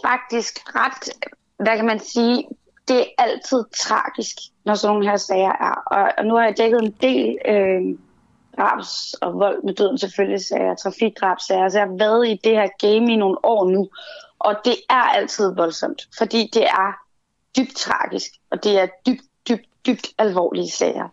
faktisk 0.06 0.60
ret, 0.76 1.10
hvad 1.58 1.76
kan 1.76 1.86
man 1.86 2.00
sige, 2.00 2.44
det 2.88 3.00
er 3.00 3.06
altid 3.18 3.64
tragisk, 3.78 4.38
når 4.66 4.74
sådan 4.76 4.94
nogle 4.94 5.10
her 5.10 5.18
sager 5.18 5.52
er. 5.52 5.84
Og, 5.86 6.12
og 6.18 6.26
nu 6.26 6.36
har 6.36 6.44
jeg 6.44 6.58
dækket 6.58 6.82
en 6.82 6.96
del 7.02 7.38
øh, 7.46 7.98
drabs 8.58 9.14
og 9.14 9.34
vold 9.34 9.64
med 9.64 9.74
døden 9.74 9.98
selvfølgelig 9.98 10.46
sager, 10.46 10.76
trafikdrabsager, 10.76 11.70
så 11.70 11.78
jeg 11.78 11.88
har 11.88 11.98
været 11.98 12.28
i 12.28 12.40
det 12.44 12.52
her 12.52 12.70
game 12.80 13.14
i 13.14 13.16
nogle 13.16 13.46
år 13.46 13.70
nu. 13.70 13.90
Og 14.40 14.56
det 14.66 14.76
er 14.90 15.04
altid 15.04 15.56
voldsomt, 15.56 16.02
fordi 16.18 16.50
det 16.54 16.64
er 16.64 16.94
dybt 17.58 17.76
tragisk, 17.76 18.32
og 18.52 18.64
det 18.64 18.80
er 18.80 18.88
dybt, 19.08 19.24
dybt, 19.50 19.68
dybt 19.86 20.08
alvorlige 20.18 20.72
sager. 20.72 21.08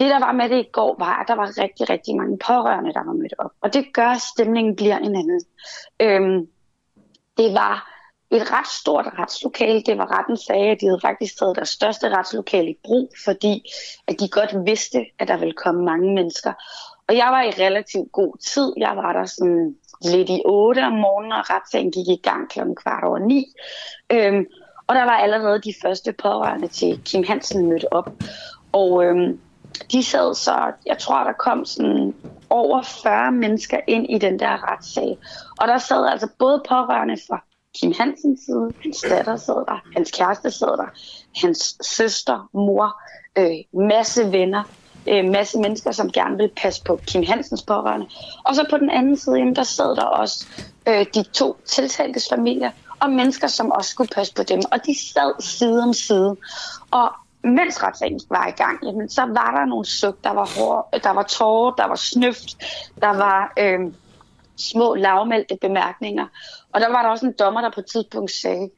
Det, 0.00 0.10
der 0.10 0.18
var 0.18 0.32
med 0.32 0.48
det 0.48 0.58
i 0.58 0.68
går, 0.72 0.96
var, 0.98 1.20
at 1.20 1.28
der 1.28 1.34
var 1.34 1.58
rigtig, 1.58 1.90
rigtig 1.90 2.16
mange 2.16 2.38
pårørende, 2.38 2.92
der 2.92 3.04
var 3.04 3.12
mødt 3.12 3.34
op. 3.38 3.50
Og 3.60 3.74
det 3.74 3.94
gør, 3.94 4.08
at 4.08 4.20
stemningen 4.20 4.76
bliver 4.76 4.98
en 4.98 5.16
anden. 5.16 5.40
Øhm, 6.00 6.48
det 7.36 7.54
var 7.54 7.97
et 8.30 8.52
ret 8.52 8.68
stort 8.68 9.06
retslokale. 9.18 9.82
Det 9.82 9.98
var 9.98 10.18
retten 10.18 10.36
sagde, 10.36 10.70
at 10.70 10.80
de 10.80 10.86
havde 10.86 11.00
faktisk 11.00 11.38
taget 11.38 11.56
deres 11.56 11.68
største 11.68 12.08
retslokale 12.08 12.70
i 12.70 12.78
brug, 12.84 13.12
fordi 13.24 13.62
at 14.06 14.20
de 14.20 14.28
godt 14.28 14.66
vidste, 14.66 15.06
at 15.18 15.28
der 15.28 15.36
ville 15.36 15.54
komme 15.54 15.84
mange 15.84 16.14
mennesker. 16.14 16.52
Og 17.08 17.16
jeg 17.16 17.28
var 17.30 17.42
i 17.42 17.64
relativt 17.64 18.12
god 18.12 18.38
tid. 18.38 18.72
Jeg 18.76 18.96
var 18.96 19.12
der 19.12 19.24
sådan 19.24 19.76
lidt 20.02 20.28
i 20.30 20.42
8 20.44 20.86
om 20.86 20.92
morgenen, 20.92 21.32
og 21.32 21.50
retssagen 21.50 21.92
gik 21.92 22.08
i 22.08 22.20
gang 22.22 22.50
kl. 22.50 22.60
kvart 22.82 23.04
over 23.04 23.18
9. 23.18 23.46
Øhm, 24.10 24.46
og 24.86 24.94
der 24.94 25.04
var 25.04 25.16
allerede 25.16 25.60
de 25.60 25.74
første 25.82 26.12
pårørende 26.12 26.68
til 26.68 27.00
Kim 27.04 27.24
Hansen 27.24 27.68
mødt 27.68 27.84
op. 27.90 28.10
Og 28.72 29.04
øhm, 29.04 29.40
de 29.92 30.04
sad 30.04 30.34
så, 30.34 30.72
jeg 30.86 30.98
tror, 30.98 31.24
der 31.24 31.32
kom 31.32 31.64
sådan 31.64 32.14
over 32.50 32.82
40 32.82 33.32
mennesker 33.32 33.80
ind 33.86 34.06
i 34.10 34.18
den 34.18 34.38
der 34.38 34.72
retssag. 34.72 35.18
Og 35.60 35.68
der 35.68 35.78
sad 35.78 36.06
altså 36.06 36.28
både 36.38 36.62
pårørende 36.68 37.16
fra 37.28 37.44
Kim 37.80 37.92
Hansens 37.98 38.40
side, 38.40 38.72
hans 38.82 39.04
datter 39.10 39.36
sad 39.36 39.54
der, 39.54 39.82
hans 39.96 40.10
kæreste 40.10 40.50
sad 40.50 40.76
der, 40.76 40.86
hans 41.36 41.76
søster, 41.82 42.48
mor, 42.52 43.02
øh, 43.38 43.86
masse 43.88 44.32
venner, 44.32 44.62
øh, 45.08 45.24
masse 45.24 45.58
mennesker, 45.58 45.92
som 45.92 46.12
gerne 46.12 46.36
vil 46.36 46.50
passe 46.56 46.84
på 46.84 47.00
Kim 47.06 47.22
Hansens 47.22 47.62
pårørende. 47.62 48.06
Og 48.44 48.54
så 48.54 48.66
på 48.70 48.78
den 48.78 48.90
anden 48.90 49.16
side, 49.16 49.36
jamen, 49.36 49.56
der 49.56 49.62
sad 49.62 49.96
der 49.96 50.04
også 50.04 50.46
øh, 50.88 51.06
de 51.14 51.22
to 51.22 51.56
tiltaltes 51.64 52.28
familier, 52.28 52.70
og 53.00 53.10
mennesker, 53.10 53.46
som 53.46 53.70
også 53.70 53.90
skulle 53.90 54.08
passe 54.08 54.34
på 54.34 54.42
dem. 54.42 54.60
Og 54.72 54.86
de 54.86 54.98
sad 55.12 55.42
side 55.42 55.82
om 55.82 55.92
side. 55.92 56.36
Og 56.90 57.12
mens 57.44 57.82
retssagen 57.82 58.20
var 58.30 58.46
i 58.46 58.50
gang, 58.50 58.78
jamen, 58.82 59.08
så 59.08 59.22
var 59.22 59.58
der 59.58 59.64
nogle 59.64 59.86
suk, 59.86 60.24
der 60.24 60.30
var 60.30 60.50
hår, 60.58 60.98
der 61.02 61.10
var 61.10 61.22
tårer, 61.22 61.74
der 61.74 61.88
var 61.88 61.94
snøft, 61.94 62.56
der 63.00 63.08
var 63.16 63.52
øh, 63.58 63.80
små 64.58 64.94
lavmældte 64.94 65.58
bemærkninger. 65.60 66.26
Og 66.72 66.80
der 66.80 66.88
var 66.88 67.02
der 67.02 67.08
også 67.08 67.26
en 67.26 67.34
dommer, 67.38 67.60
der 67.60 67.70
på 67.70 67.80
et 67.80 67.86
tidspunkt 67.86 68.30
sagde, 68.30 68.70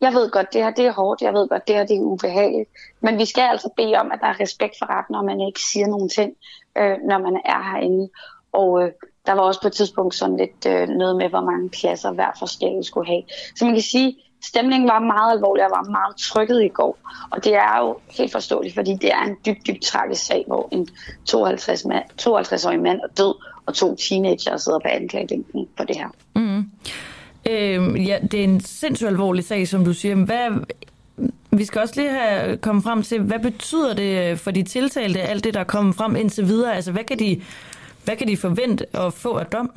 jeg 0.00 0.12
ved 0.12 0.30
godt, 0.30 0.52
det 0.52 0.62
her 0.62 0.70
det 0.70 0.86
er 0.86 0.92
hårdt, 0.92 1.22
jeg 1.22 1.34
ved 1.34 1.48
godt, 1.48 1.68
det 1.68 1.76
her 1.76 1.86
det 1.86 1.96
er 1.96 2.00
ubehageligt, 2.00 2.70
men 3.00 3.18
vi 3.18 3.24
skal 3.24 3.42
altså 3.42 3.70
bede 3.76 3.94
om, 3.94 4.12
at 4.12 4.20
der 4.20 4.26
er 4.26 4.40
respekt 4.40 4.74
for 4.78 4.90
retten, 4.90 5.12
når 5.12 5.22
man 5.22 5.40
ikke 5.40 5.60
siger 5.60 5.86
nogen 5.86 6.08
ting, 6.08 6.32
øh, 6.78 6.96
når 7.08 7.18
man 7.18 7.40
er 7.44 7.72
herinde. 7.72 8.08
Og 8.52 8.82
øh, 8.82 8.92
der 9.26 9.32
var 9.32 9.42
også 9.42 9.60
på 9.60 9.68
et 9.68 9.72
tidspunkt 9.72 10.14
sådan 10.14 10.36
lidt 10.36 10.66
øh, 10.66 10.88
noget 10.88 11.16
med, 11.16 11.28
hvor 11.28 11.40
mange 11.40 11.70
pladser 11.70 12.12
hver 12.12 12.30
forskellige 12.38 12.84
skulle 12.84 13.06
have. 13.06 13.22
Så 13.56 13.64
man 13.64 13.74
kan 13.74 13.82
sige, 13.82 14.16
stemningen 14.44 14.88
var 14.88 14.98
meget 14.98 15.32
alvorlig 15.32 15.64
og 15.64 15.70
var 15.70 15.90
meget 15.90 16.16
trykket 16.16 16.62
i 16.62 16.68
går. 16.68 16.98
Og 17.30 17.44
det 17.44 17.54
er 17.54 17.78
jo 17.78 17.98
helt 18.18 18.32
forståeligt, 18.32 18.74
fordi 18.74 18.94
det 18.94 19.12
er 19.12 19.22
en 19.22 19.36
dybt, 19.46 19.66
dybt 19.66 19.82
tragisk 19.82 20.26
sag, 20.26 20.44
hvor 20.46 20.68
en 20.72 20.88
52 21.24 21.84
mand, 21.84 22.04
52-årig 22.22 22.80
mand 22.80 23.00
er 23.00 23.08
død, 23.16 23.34
og 23.66 23.74
to 23.74 23.96
teenager 23.96 24.56
sidder 24.56 24.78
på 24.78 24.88
anklagebænken 24.88 25.68
på 25.76 25.84
det 25.84 25.96
her. 25.96 26.08
Mm. 26.34 26.70
Øh, 27.50 28.06
ja, 28.06 28.18
det 28.30 28.40
er 28.40 28.44
en 28.44 28.60
sindssygt 28.60 29.08
alvorlig 29.08 29.44
sag, 29.44 29.68
som 29.68 29.84
du 29.84 29.92
siger. 29.92 30.14
Hvad, 30.14 30.64
vi 31.50 31.64
skal 31.64 31.80
også 31.80 32.00
lige 32.00 32.10
have 32.10 32.56
kommet 32.56 32.84
frem 32.84 33.02
til, 33.02 33.20
hvad 33.20 33.38
betyder 33.38 33.94
det 33.94 34.40
for 34.40 34.50
de 34.50 34.62
tiltalte, 34.62 35.20
alt 35.20 35.44
det, 35.44 35.54
der 35.54 35.60
er 35.60 35.64
kommet 35.64 35.94
frem 35.94 36.16
indtil 36.16 36.48
videre? 36.48 36.74
Altså, 36.74 36.92
hvad 36.92 37.04
kan 37.04 37.18
de, 37.18 37.42
hvad 38.04 38.16
kan 38.16 38.28
de 38.28 38.36
forvente 38.36 38.96
at 38.96 39.12
få 39.12 39.36
af 39.36 39.46
dom? 39.46 39.70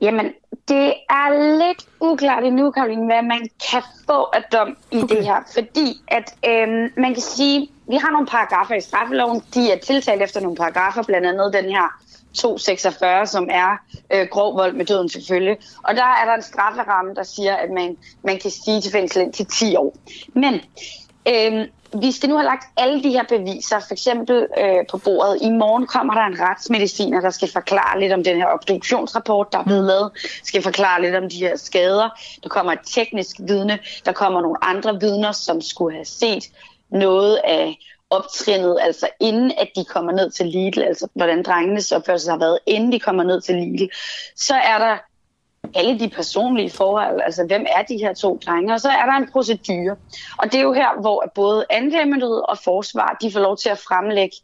Jamen, 0.00 0.26
det 0.68 0.94
er 1.10 1.58
lidt 1.58 1.86
uklart 2.00 2.44
endnu, 2.44 2.70
Karoline, 2.70 3.04
hvad 3.04 3.22
man 3.22 3.48
kan 3.70 3.82
få 4.06 4.22
af 4.32 4.42
dom 4.52 4.76
i 4.92 5.02
okay. 5.02 5.16
det 5.16 5.24
her. 5.24 5.36
Fordi 5.54 6.00
at 6.08 6.34
øhm, 6.46 6.92
man 6.96 7.14
kan 7.14 7.22
sige, 7.22 7.68
vi 7.88 7.96
har 7.96 8.10
nogle 8.10 8.26
paragrafer 8.26 8.74
i 8.74 8.80
straffeloven, 8.80 9.42
de 9.54 9.72
er 9.72 9.78
tiltalt 9.78 10.22
efter 10.22 10.40
nogle 10.40 10.56
paragrafer, 10.56 11.02
blandt 11.02 11.26
andet 11.26 11.52
den 11.52 11.64
her 11.64 12.03
246, 12.34 13.26
som 13.26 13.48
er 13.50 13.76
øh, 14.12 14.26
grov 14.30 14.56
vold 14.56 14.72
med 14.72 14.84
døden 14.84 15.08
til 15.08 15.24
følge. 15.28 15.56
Og 15.82 15.94
der 15.94 16.04
er 16.04 16.24
der 16.24 16.34
en 16.34 16.42
strafferamme, 16.42 17.14
der 17.14 17.22
siger, 17.22 17.54
at 17.56 17.70
man, 17.70 17.96
man 18.22 18.38
kan 18.38 18.50
stige 18.50 18.80
til 18.80 18.92
fængsel 18.92 19.32
til 19.32 19.46
10 19.46 19.76
år. 19.76 19.96
Men 20.34 20.60
øh, 21.28 21.68
vi 22.00 22.12
skal 22.12 22.28
nu 22.28 22.36
have 22.36 22.44
lagt 22.44 22.66
alle 22.76 23.02
de 23.02 23.10
her 23.10 23.24
beviser, 23.28 23.78
for 23.78 23.92
eksempel 23.92 24.46
øh, 24.58 24.86
på 24.90 24.98
bordet. 24.98 25.38
I 25.42 25.50
morgen 25.50 25.86
kommer 25.86 26.14
der 26.14 26.20
en 26.20 26.40
retsmediciner, 26.40 27.20
der 27.20 27.30
skal 27.30 27.48
forklare 27.52 28.00
lidt 28.00 28.12
om 28.12 28.24
den 28.24 28.36
her 28.36 28.46
obduktionsrapport, 28.46 29.52
der 29.52 29.58
er 29.58 29.64
blevet 29.64 29.84
lavet, 29.84 30.10
skal 30.44 30.62
forklare 30.62 31.02
lidt 31.02 31.14
om 31.14 31.28
de 31.28 31.36
her 31.36 31.56
skader. 31.56 32.08
Der 32.42 32.48
kommer 32.48 32.72
et 32.72 32.78
teknisk 32.84 33.36
vidne, 33.38 33.78
der 34.04 34.12
kommer 34.12 34.40
nogle 34.40 34.64
andre 34.64 35.00
vidner, 35.00 35.32
som 35.32 35.60
skulle 35.60 35.94
have 35.94 36.04
set 36.04 36.44
noget 36.90 37.40
af 37.44 37.78
optrinnet, 38.16 38.78
altså 38.80 39.08
inden 39.20 39.52
at 39.58 39.68
de 39.76 39.84
kommer 39.84 40.12
ned 40.12 40.30
til 40.30 40.46
Lidl, 40.46 40.82
altså 40.82 41.08
hvordan 41.14 41.42
drengenes 41.42 41.92
opførsel 41.92 42.30
har 42.30 42.38
været, 42.38 42.58
inden 42.66 42.92
de 42.92 43.00
kommer 43.00 43.22
ned 43.22 43.40
til 43.40 43.54
Lidl, 43.54 43.92
så 44.36 44.54
er 44.54 44.78
der 44.78 44.96
alle 45.74 45.98
de 45.98 46.08
personlige 46.08 46.70
forhold, 46.70 47.20
altså 47.20 47.46
hvem 47.46 47.66
er 47.68 47.82
de 47.82 47.96
her 47.96 48.14
to 48.14 48.40
drenge, 48.46 48.74
og 48.74 48.80
så 48.80 48.88
er 48.88 49.06
der 49.06 49.12
en 49.12 49.28
procedure. 49.32 49.96
Og 50.38 50.52
det 50.52 50.54
er 50.54 50.62
jo 50.62 50.72
her, 50.72 51.00
hvor 51.00 51.32
både 51.34 51.66
anklagemyndighed 51.70 52.42
og 52.48 52.58
forsvar, 52.58 53.16
de 53.22 53.32
får 53.32 53.40
lov 53.40 53.56
til 53.56 53.68
at 53.68 53.78
fremlægge 53.78 54.36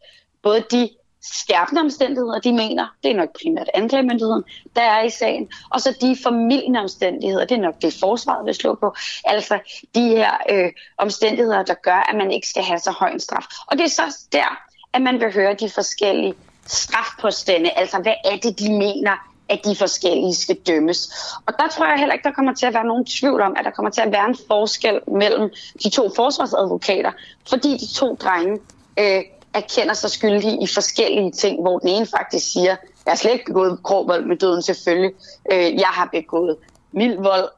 både 0.42 0.64
de 0.70 0.88
skærpende 1.22 1.80
omstændigheder, 1.80 2.38
de 2.38 2.52
mener, 2.52 2.86
det 3.02 3.10
er 3.10 3.16
nok 3.16 3.28
primært 3.42 3.70
anklagemyndigheden, 3.74 4.44
der 4.76 4.82
er 4.82 5.02
i 5.02 5.10
sagen, 5.10 5.48
og 5.70 5.80
så 5.80 5.96
de 6.00 6.16
formidlende 6.22 6.80
omstændigheder, 6.80 7.44
det 7.44 7.56
er 7.56 7.62
nok 7.62 7.82
det 7.82 7.96
forsvaret 8.00 8.46
vil 8.46 8.54
slå 8.54 8.74
på, 8.74 8.94
altså 9.24 9.58
de 9.94 10.08
her 10.08 10.30
øh, 10.50 10.72
omstændigheder, 10.98 11.62
der 11.62 11.74
gør, 11.74 12.10
at 12.10 12.16
man 12.16 12.30
ikke 12.30 12.48
skal 12.48 12.62
have 12.62 12.78
så 12.78 12.90
høj 12.90 13.10
en 13.10 13.20
straf. 13.20 13.44
Og 13.66 13.78
det 13.78 13.84
er 13.84 13.88
så 13.88 14.26
der, 14.32 14.58
at 14.92 15.02
man 15.02 15.20
vil 15.20 15.34
høre 15.34 15.54
de 15.54 15.70
forskellige 15.70 16.34
strafpåstande, 16.66 17.70
altså 17.70 17.98
hvad 17.98 18.14
er 18.24 18.36
det, 18.36 18.58
de 18.58 18.72
mener, 18.72 19.30
at 19.48 19.64
de 19.64 19.76
forskellige 19.76 20.34
skal 20.34 20.56
dømmes. 20.56 21.12
Og 21.46 21.54
der 21.58 21.68
tror 21.68 21.86
jeg 21.86 21.98
heller 21.98 22.12
ikke, 22.12 22.28
der 22.28 22.32
kommer 22.32 22.54
til 22.54 22.66
at 22.66 22.74
være 22.74 22.84
nogen 22.84 23.04
tvivl 23.04 23.40
om, 23.40 23.54
at 23.58 23.64
der 23.64 23.70
kommer 23.70 23.90
til 23.90 24.00
at 24.00 24.12
være 24.12 24.28
en 24.28 24.36
forskel 24.46 25.00
mellem 25.06 25.50
de 25.84 25.90
to 25.90 26.10
forsvarsadvokater, 26.16 27.12
fordi 27.48 27.76
de 27.76 27.94
to 27.94 28.14
drenge 28.14 28.58
øh, 28.98 29.22
erkender 29.54 29.94
sig 29.94 30.10
skyldige 30.10 30.62
i 30.62 30.66
forskellige 30.66 31.30
ting, 31.30 31.60
hvor 31.60 31.78
den 31.78 31.88
ene 31.88 32.06
faktisk 32.06 32.52
siger, 32.52 32.76
jeg 33.06 33.12
har 33.12 33.16
slet 33.16 33.32
ikke 33.32 33.44
begået 33.44 33.80
grov 33.82 34.08
vold 34.08 34.24
med 34.24 34.36
døden 34.36 34.62
selvfølgelig, 34.62 35.12
øh, 35.52 35.74
jeg 35.74 35.88
har 35.88 36.08
begået 36.12 36.56
mild 36.92 37.16
vold, 37.16 37.48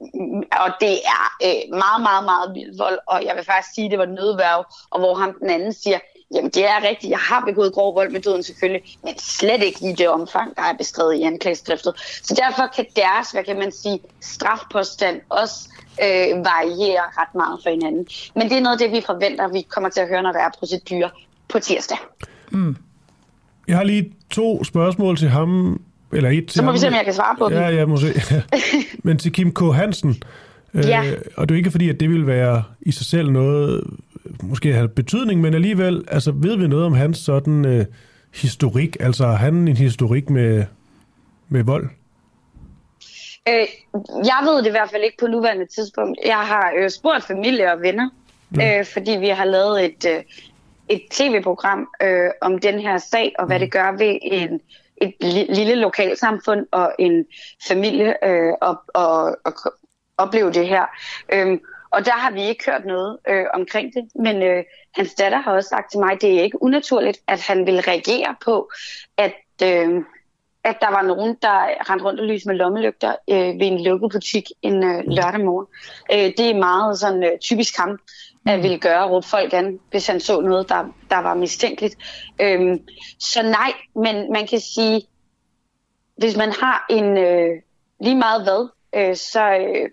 mm, 0.00 0.42
og 0.52 0.70
det 0.80 0.92
er 0.92 1.24
øh, 1.44 1.78
meget, 1.78 2.02
meget, 2.02 2.24
meget 2.24 2.52
mild 2.52 2.78
vold, 2.78 2.98
og 3.06 3.24
jeg 3.24 3.36
vil 3.36 3.44
faktisk 3.44 3.74
sige, 3.74 3.84
at 3.84 3.90
det 3.90 3.98
var 3.98 4.06
nødværv, 4.06 4.64
og 4.90 5.00
hvor 5.00 5.14
ham 5.14 5.34
den 5.40 5.50
anden 5.50 5.72
siger, 5.72 5.98
Jamen, 6.34 6.50
det 6.50 6.64
er 6.64 6.82
rigtigt. 6.82 7.10
Jeg 7.10 7.18
har 7.18 7.44
begået 7.46 7.72
grov 7.72 7.94
vold 7.94 8.10
med 8.10 8.20
døden 8.20 8.42
selvfølgelig, 8.42 8.98
men 9.02 9.18
slet 9.18 9.62
ikke 9.62 9.90
i 9.90 9.92
det 9.92 10.08
omfang, 10.08 10.56
der 10.56 10.62
er 10.62 10.72
beskrevet 10.72 11.14
i 11.14 11.22
anklageskriftet. 11.22 11.94
Så 12.22 12.34
derfor 12.34 12.66
kan 12.66 12.86
deres, 12.96 13.30
hvad 13.30 13.44
kan 13.44 13.58
man 13.58 13.72
sige, 13.72 14.00
strafpåstand 14.20 15.20
også 15.28 15.68
øh, 16.02 16.44
variere 16.44 17.04
ret 17.18 17.34
meget 17.34 17.60
for 17.62 17.70
hinanden. 17.70 18.06
Men 18.34 18.48
det 18.50 18.56
er 18.56 18.60
noget 18.60 18.82
af 18.82 18.88
det, 18.88 18.96
vi 18.96 19.00
forventer, 19.06 19.48
vi 19.48 19.62
kommer 19.62 19.90
til 19.90 20.00
at 20.00 20.08
høre, 20.08 20.22
når 20.22 20.32
der 20.32 20.40
er 20.40 20.50
procedurer 20.58 21.10
på 21.54 21.60
tirsdag. 21.60 21.98
Mm. 22.50 22.76
Jeg 23.68 23.76
har 23.76 23.84
lige 23.84 24.12
to 24.30 24.64
spørgsmål 24.64 25.16
til 25.16 25.28
ham, 25.28 25.80
eller 26.12 26.30
et 26.30 26.46
til 26.46 26.56
Så 26.56 26.62
må 26.62 26.66
ham. 26.66 26.74
vi 26.74 26.78
se, 26.78 26.88
om 26.88 26.94
jeg 26.94 27.04
kan 27.04 27.14
svare 27.14 27.36
på 27.38 27.50
ja, 27.50 27.68
dem. 27.68 27.76
Ja, 27.76 27.86
må 27.86 27.96
se. 27.96 28.14
Men 29.04 29.18
til 29.18 29.32
Kim 29.32 29.54
K. 29.54 29.60
Hansen, 29.74 30.22
ja. 30.74 31.04
øh, 31.06 31.16
og 31.36 31.48
det 31.48 31.54
er 31.54 31.58
ikke 31.58 31.70
fordi, 31.70 31.88
at 31.88 32.00
det 32.00 32.10
vil 32.10 32.26
være 32.26 32.62
i 32.80 32.92
sig 32.92 33.06
selv 33.06 33.30
noget, 33.30 33.84
måske 34.42 34.72
have 34.72 34.88
betydning, 34.88 35.40
men 35.40 35.54
alligevel, 35.54 36.04
altså 36.08 36.32
ved 36.32 36.56
vi 36.56 36.68
noget 36.68 36.86
om 36.86 36.92
hans 36.92 37.18
sådan 37.18 37.64
øh, 37.64 37.86
historik? 38.34 38.96
Altså 39.00 39.26
har 39.26 39.36
han 39.36 39.68
en 39.68 39.76
historik 39.76 40.30
med, 40.30 40.64
med 41.48 41.64
vold? 41.64 41.88
Øh, 43.48 43.66
jeg 44.24 44.40
ved 44.44 44.58
det 44.58 44.66
i 44.66 44.70
hvert 44.70 44.90
fald 44.90 45.02
ikke 45.02 45.16
på 45.20 45.26
nuværende 45.26 45.66
tidspunkt. 45.66 46.18
Jeg 46.26 46.36
har 46.36 46.72
øh, 46.78 46.90
spurgt 46.90 47.24
familie 47.24 47.72
og 47.72 47.80
venner, 47.80 48.08
ja. 48.56 48.78
øh, 48.78 48.86
fordi 48.86 49.10
vi 49.10 49.28
har 49.28 49.44
lavet 49.44 49.84
et, 49.84 50.06
øh, 50.08 50.22
et 50.88 51.02
tv-program 51.10 51.88
øh, 52.02 52.30
om 52.40 52.58
den 52.58 52.78
her 52.78 52.98
sag, 52.98 53.32
og 53.38 53.46
hvad 53.46 53.56
mm. 53.56 53.60
det 53.60 53.72
gør 53.72 53.92
ved 53.92 54.18
en, 54.22 54.60
et 54.96 55.14
lille 55.48 55.74
lokalsamfund 55.74 56.66
og 56.72 56.92
en 56.98 57.26
familie 57.68 58.26
øh, 58.28 58.52
og, 58.60 58.76
og, 58.94 59.36
og 59.44 59.52
opleve 60.18 60.52
det 60.52 60.68
her. 60.68 60.84
Øh, 61.32 61.58
og 61.90 62.04
der 62.04 62.12
har 62.12 62.30
vi 62.30 62.42
ikke 62.42 62.70
hørt 62.70 62.84
noget 62.84 63.18
øh, 63.28 63.44
omkring 63.54 63.94
det, 63.94 64.08
men 64.14 64.42
øh, 64.42 64.64
hans 64.94 65.14
datter 65.14 65.38
har 65.38 65.52
også 65.52 65.68
sagt 65.68 65.90
til 65.90 66.00
mig, 66.00 66.12
at 66.12 66.22
det 66.22 66.38
er 66.38 66.42
ikke 66.42 66.62
unaturligt, 66.62 67.18
at 67.28 67.40
han 67.40 67.66
vil 67.66 67.80
reagere 67.80 68.36
på, 68.44 68.70
at, 69.16 69.34
øh, 69.62 70.02
at 70.64 70.76
der 70.80 70.90
var 70.90 71.02
nogen, 71.02 71.36
der 71.42 71.90
rendte 71.90 72.04
rundt 72.04 72.20
og 72.20 72.26
lyste 72.26 72.48
med 72.48 72.56
lommelygter 72.56 73.16
øh, 73.30 73.36
ved 73.36 73.66
en 73.66 73.84
lukket 73.84 74.12
butik 74.12 74.44
en 74.62 74.84
øh, 74.84 75.02
lørdag 75.06 75.40
morgen. 75.40 75.66
Øh, 76.12 76.32
det 76.36 76.50
er 76.50 76.54
meget 76.54 76.98
sådan 76.98 77.24
øh, 77.24 77.38
typisk 77.40 77.76
ham, 77.76 77.98
at 78.46 78.62
ville 78.62 78.78
gøre, 78.78 79.08
råbe 79.08 79.26
folk 79.26 79.52
an, 79.52 79.80
hvis 79.90 80.06
han 80.06 80.20
så 80.20 80.40
noget, 80.40 80.68
der, 80.68 80.84
der 81.10 81.18
var 81.18 81.34
mistænkeligt. 81.34 81.96
Øh, 82.40 82.78
så 83.18 83.42
nej, 83.42 83.72
men 83.94 84.32
man 84.32 84.46
kan 84.46 84.60
sige, 84.60 85.06
hvis 86.16 86.36
man 86.36 86.52
har 86.52 86.86
en 86.90 87.18
øh, 87.18 87.50
lige 88.00 88.16
meget 88.16 88.42
hvad, 88.42 88.68
øh, 88.96 89.16
så, 89.16 89.50
øh, 89.50 89.90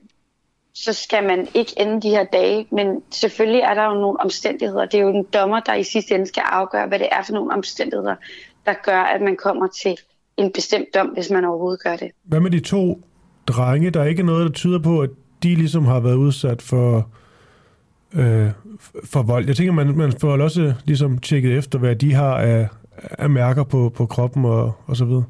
så 0.74 0.94
skal 0.94 1.24
man 1.24 1.48
ikke 1.54 1.74
ende 1.78 2.02
de 2.02 2.10
her 2.10 2.24
dage. 2.24 2.68
Men 2.72 3.04
selvfølgelig 3.12 3.62
er 3.62 3.74
der 3.74 3.84
jo 3.84 3.94
nogle 3.94 4.20
omstændigheder. 4.20 4.86
Det 4.86 4.98
er 4.98 5.02
jo 5.02 5.10
en 5.10 5.24
dommer, 5.24 5.60
der 5.60 5.74
i 5.74 5.84
sidste 5.84 6.16
ende 6.16 6.28
skal 6.28 6.44
afgøre, 6.46 6.88
hvad 6.88 7.00
det 7.00 7.08
er 7.12 7.24
for 7.24 7.34
nogle 7.34 7.54
omstændigheder, 7.54 8.16
der 8.66 8.74
gør, 8.74 9.02
at 9.02 9.22
man 9.22 9.36
kommer 9.36 9.68
til 9.68 9.98
en 10.38 10.52
bestemt 10.54 10.86
dom, 10.96 11.08
hvis 11.08 11.30
man 11.30 11.46
overhovedet 11.46 11.84
gør 11.84 11.96
det. 11.96 12.12
Hvad 12.24 12.40
med 12.40 12.52
de 12.52 12.60
to 12.60 13.02
drenge? 13.48 13.90
Der 13.90 14.02
er 14.02 14.06
ikke 14.06 14.24
noget, 14.24 14.46
der 14.46 14.52
tyder 14.52 14.80
på, 14.80 15.02
at 15.02 15.10
de 15.44 15.56
ligesom 15.56 15.86
har 15.86 16.00
været 16.00 16.16
udsat 16.16 16.62
for, 16.62 17.10
øh, 18.14 18.50
for 19.04 19.24
vold. 19.24 19.46
Jeg 19.46 19.56
tænker, 19.56 19.74
man, 19.74 19.98
man 19.98 20.12
får 20.12 20.38
også 20.38 20.74
ligesom 20.86 21.18
tjekket 21.18 21.58
efter, 21.58 21.80
hvad 21.80 21.96
de 21.96 22.14
har 22.14 22.36
af, 22.36 22.68
af 22.98 23.30
mærker 23.30 23.64
på, 23.64 23.92
på 23.96 24.06
kroppen 24.06 24.46
og, 24.46 24.72
og 24.86 24.98
så 24.98 25.06
videre. 25.06 25.24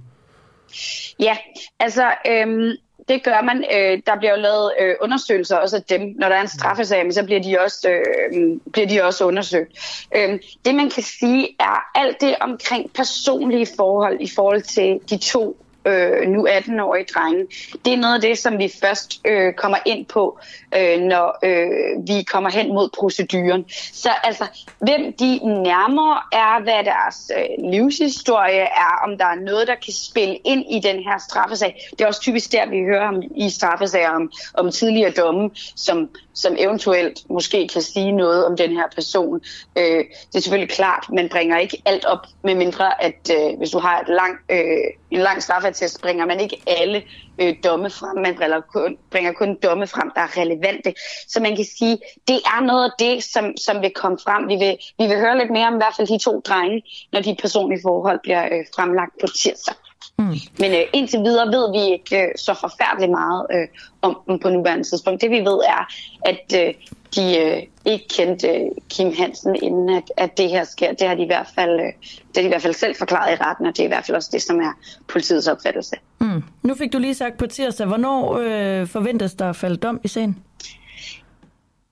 Ja, 1.19 1.37
altså 1.79 2.13
øhm, 2.27 2.71
det 3.07 3.23
gør 3.23 3.41
man. 3.41 3.65
Øh, 3.73 4.01
der 4.05 4.17
bliver 4.17 4.31
jo 4.31 4.41
lavet 4.41 4.71
øh, 4.79 4.95
undersøgelser 5.01 5.57
også 5.57 5.75
af 5.75 5.83
dem. 5.83 6.01
Når 6.15 6.29
der 6.29 6.35
er 6.35 6.41
en 6.41 6.47
straffesag, 6.47 7.13
så 7.13 7.23
bliver 7.23 7.41
de 7.41 7.59
også, 7.59 7.89
øh, 7.89 8.59
bliver 8.73 8.87
de 8.87 9.01
også 9.01 9.25
undersøgt. 9.25 10.05
Øh, 10.15 10.39
det 10.65 10.75
man 10.75 10.89
kan 10.89 11.03
sige 11.03 11.55
er 11.59 11.99
alt 11.99 12.21
det 12.21 12.35
omkring 12.41 12.93
personlige 12.93 13.67
forhold 13.77 14.17
i 14.21 14.29
forhold 14.35 14.61
til 14.61 14.99
de 15.09 15.17
to 15.17 15.57
øh, 15.85 16.27
nu 16.27 16.47
18-årige 16.47 17.05
drenge. 17.13 17.45
Det 17.85 17.93
er 17.93 17.97
noget 17.97 18.15
af 18.15 18.21
det, 18.21 18.37
som 18.37 18.57
vi 18.57 18.71
først 18.81 19.21
øh, 19.25 19.53
kommer 19.53 19.77
ind 19.85 20.05
på, 20.05 20.39
øh, 20.77 20.99
når 20.99 21.39
øh, 21.43 22.07
vi 22.07 22.23
kommer 22.23 22.49
hen 22.49 22.67
mod 22.67 22.89
proceduren. 22.99 23.65
Så 23.93 24.09
altså, 24.23 24.45
hvem 24.79 25.13
de 25.13 25.37
nærmere 25.63 26.21
er, 26.31 26.63
hvad 26.63 26.83
deres 26.83 27.31
øh, 27.37 27.71
livshistorie 27.71 28.61
er, 28.61 28.93
om 29.07 29.17
der 29.17 29.25
er 29.25 29.35
noget, 29.35 29.67
der 29.67 29.75
kan 29.75 29.93
spille 29.93 30.35
ind 30.35 30.65
i 30.69 30.79
den 30.79 30.95
her 31.03 31.17
straffesag. 31.29 31.87
Det 31.91 32.01
er 32.01 32.07
også 32.07 32.21
typisk 32.21 32.51
der, 32.51 32.69
vi 32.69 32.79
hører 32.83 33.07
om, 33.07 33.23
i 33.35 33.49
straffesager 33.49 34.09
om, 34.09 34.31
om 34.53 34.71
tidligere 34.71 35.11
domme, 35.11 35.49
som 35.75 36.09
som 36.33 36.55
eventuelt 36.59 37.29
måske 37.29 37.67
kan 37.67 37.81
sige 37.81 38.11
noget 38.11 38.45
om 38.45 38.57
den 38.57 38.71
her 38.71 38.87
person. 38.95 39.41
Øh, 39.77 40.03
det 40.07 40.35
er 40.35 40.39
selvfølgelig 40.39 40.75
klart, 40.75 41.05
man 41.13 41.29
bringer 41.29 41.57
ikke 41.57 41.81
alt 41.85 42.05
op, 42.05 42.25
med 42.43 42.55
mindre 42.55 43.03
at 43.03 43.31
øh, 43.31 43.57
hvis 43.57 43.69
du 43.69 43.79
har 43.79 43.99
et 43.99 44.07
lang, 44.07 44.37
øh, 44.49 44.87
en 45.11 45.19
lang 45.19 45.43
straffetest, 45.43 46.01
bringer 46.01 46.25
man 46.25 46.39
ikke 46.39 46.61
alle 46.67 47.03
øh, 47.41 47.55
domme 47.63 47.89
frem. 47.89 48.17
Man 48.17 48.35
bringer 48.35 48.61
kun, 48.61 48.97
bringer 49.11 49.31
kun 49.31 49.57
domme 49.63 49.87
frem, 49.87 50.11
der 50.15 50.21
er 50.21 50.37
relevante. 50.37 50.93
Så 51.27 51.39
man 51.39 51.55
kan 51.55 51.65
sige, 51.77 51.97
det 52.27 52.35
er 52.35 52.61
noget 52.61 52.83
af 52.83 52.91
det, 52.99 53.23
som, 53.23 53.57
som 53.57 53.81
vil 53.81 53.91
komme 53.95 54.17
frem. 54.23 54.47
Vi 54.47 54.55
vil, 54.55 54.77
vi 54.99 55.07
vil 55.07 55.19
høre 55.19 55.37
lidt 55.37 55.51
mere 55.51 55.67
om 55.67 55.73
i 55.73 55.77
hvert 55.77 55.95
fald 55.97 56.07
de 56.07 56.23
to 56.23 56.39
drenge, 56.39 56.83
når 57.11 57.21
de 57.21 57.35
personlige 57.41 57.81
forhold 57.83 58.19
bliver 58.23 58.45
øh, 58.45 58.65
fremlagt 58.75 59.13
på 59.21 59.27
tirsdag. 59.27 59.75
Mm. 60.19 60.35
Men 60.59 60.71
øh, 60.71 60.81
indtil 60.93 61.19
videre 61.19 61.47
ved 61.47 61.71
vi 61.71 61.93
ikke 61.93 62.21
øh, 62.21 62.27
så 62.35 62.53
forfærdeligt 62.53 63.11
meget 63.11 63.45
øh, 63.53 63.67
om 64.01 64.17
dem 64.27 64.39
på 64.39 64.49
nuværende 64.49 64.83
tidspunkt. 64.83 65.21
Det 65.21 65.29
vi 65.31 65.39
ved 65.39 65.59
er, 65.67 65.93
at 66.25 66.67
øh, 66.67 66.73
de 67.15 67.37
øh, 67.37 67.63
ikke 67.85 68.07
kendte 68.07 68.47
øh, 68.47 68.67
Kim 68.89 69.13
Hansen, 69.17 69.55
inden 69.55 69.89
at, 69.89 70.11
at 70.17 70.37
det 70.37 70.49
her 70.49 70.63
sker. 70.63 70.93
Det 70.93 71.07
har 71.07 71.15
de 71.15 71.23
i 71.23 71.25
hvert 71.25 71.47
fald, 71.55 71.79
øh, 71.79 71.85
det 71.85 72.35
har 72.35 72.41
de 72.41 72.45
i 72.45 72.47
hvert 72.47 72.61
fald 72.61 72.73
selv 72.73 72.95
forklaret 72.95 73.31
i 73.31 73.35
retten, 73.43 73.65
og 73.65 73.77
det 73.77 73.79
er 73.79 73.85
i 73.85 73.87
hvert 73.87 74.05
fald 74.05 74.15
også 74.15 74.29
det, 74.33 74.41
som 74.41 74.59
er 74.59 74.71
politiets 75.07 75.47
opfattelse. 75.47 75.95
Mm. 76.19 76.43
Nu 76.63 76.75
fik 76.75 76.93
du 76.93 76.97
lige 76.97 77.15
sagt 77.15 77.37
på 77.37 77.47
tirsdag, 77.47 77.87
hvornår 77.87 78.37
øh, 78.37 78.87
forventes 78.87 79.33
der 79.33 79.49
at 79.49 79.55
falde 79.55 79.77
dom 79.77 80.01
i 80.03 80.07
sagen? 80.07 80.37